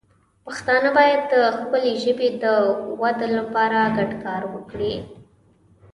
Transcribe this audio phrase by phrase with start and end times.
[0.45, 2.45] پښتانه باید د خپلې ژبې د
[3.01, 4.93] وده لپاره ګډ کار وکړي.